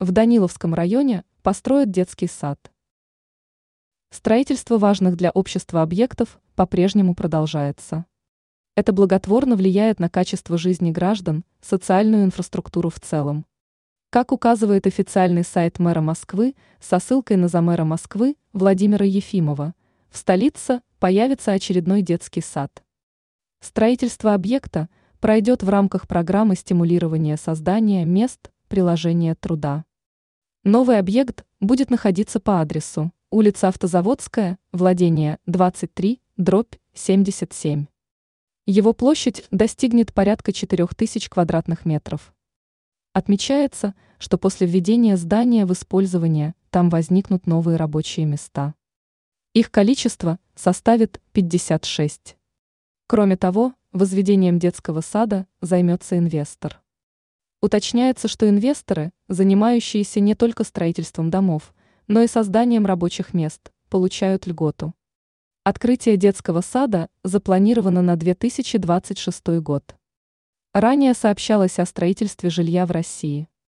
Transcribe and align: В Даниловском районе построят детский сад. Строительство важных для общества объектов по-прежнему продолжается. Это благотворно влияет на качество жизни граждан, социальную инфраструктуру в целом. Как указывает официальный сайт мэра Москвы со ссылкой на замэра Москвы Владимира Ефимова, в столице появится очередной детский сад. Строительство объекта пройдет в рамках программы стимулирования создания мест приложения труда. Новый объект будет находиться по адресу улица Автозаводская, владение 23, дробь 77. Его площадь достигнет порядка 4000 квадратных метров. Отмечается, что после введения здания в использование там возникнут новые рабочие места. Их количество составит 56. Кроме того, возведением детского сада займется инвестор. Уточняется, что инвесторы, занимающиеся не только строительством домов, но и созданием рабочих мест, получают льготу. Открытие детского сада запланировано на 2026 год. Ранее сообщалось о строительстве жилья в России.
В 0.00 0.12
Даниловском 0.12 0.74
районе 0.74 1.24
построят 1.42 1.90
детский 1.90 2.28
сад. 2.28 2.70
Строительство 4.10 4.78
важных 4.78 5.16
для 5.16 5.32
общества 5.32 5.82
объектов 5.82 6.38
по-прежнему 6.54 7.16
продолжается. 7.16 8.06
Это 8.76 8.92
благотворно 8.92 9.56
влияет 9.56 9.98
на 9.98 10.08
качество 10.08 10.56
жизни 10.56 10.92
граждан, 10.92 11.44
социальную 11.60 12.22
инфраструктуру 12.22 12.90
в 12.90 13.00
целом. 13.00 13.44
Как 14.10 14.30
указывает 14.30 14.86
официальный 14.86 15.42
сайт 15.42 15.80
мэра 15.80 16.00
Москвы 16.00 16.54
со 16.78 17.00
ссылкой 17.00 17.36
на 17.36 17.48
замэра 17.48 17.82
Москвы 17.82 18.36
Владимира 18.52 19.04
Ефимова, 19.04 19.74
в 20.10 20.16
столице 20.16 20.80
появится 21.00 21.50
очередной 21.50 22.02
детский 22.02 22.40
сад. 22.40 22.84
Строительство 23.58 24.34
объекта 24.34 24.88
пройдет 25.18 25.64
в 25.64 25.68
рамках 25.68 26.06
программы 26.06 26.54
стимулирования 26.54 27.36
создания 27.36 28.04
мест 28.04 28.52
приложения 28.68 29.34
труда. 29.34 29.86
Новый 30.68 30.98
объект 30.98 31.46
будет 31.60 31.88
находиться 31.88 32.40
по 32.40 32.60
адресу 32.60 33.10
улица 33.30 33.68
Автозаводская, 33.68 34.58
владение 34.70 35.38
23, 35.46 36.20
дробь 36.36 36.74
77. 36.92 37.86
Его 38.66 38.92
площадь 38.92 39.46
достигнет 39.50 40.12
порядка 40.12 40.52
4000 40.52 41.30
квадратных 41.30 41.86
метров. 41.86 42.34
Отмечается, 43.14 43.94
что 44.18 44.36
после 44.36 44.66
введения 44.66 45.16
здания 45.16 45.64
в 45.64 45.72
использование 45.72 46.54
там 46.68 46.90
возникнут 46.90 47.46
новые 47.46 47.78
рабочие 47.78 48.26
места. 48.26 48.74
Их 49.54 49.70
количество 49.70 50.38
составит 50.54 51.18
56. 51.32 52.36
Кроме 53.06 53.38
того, 53.38 53.72
возведением 53.92 54.58
детского 54.58 55.00
сада 55.00 55.46
займется 55.62 56.18
инвестор. 56.18 56.82
Уточняется, 57.60 58.28
что 58.28 58.48
инвесторы, 58.48 59.10
занимающиеся 59.26 60.20
не 60.20 60.36
только 60.36 60.62
строительством 60.62 61.28
домов, 61.28 61.74
но 62.06 62.22
и 62.22 62.28
созданием 62.28 62.86
рабочих 62.86 63.34
мест, 63.34 63.72
получают 63.88 64.46
льготу. 64.46 64.94
Открытие 65.64 66.16
детского 66.16 66.60
сада 66.60 67.08
запланировано 67.24 68.00
на 68.00 68.16
2026 68.16 69.60
год. 69.60 69.96
Ранее 70.72 71.14
сообщалось 71.14 71.78
о 71.80 71.86
строительстве 71.86 72.48
жилья 72.48 72.86
в 72.86 72.92
России. 72.92 73.48